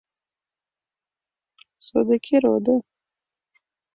Содыки 1.85 2.35
родо. 2.43 2.75